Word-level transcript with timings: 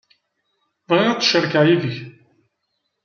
Bɣiɣ 0.87 1.07
ad 1.09 1.19
t-cerkeɣ 1.19 1.63
yid-k. 1.67 1.97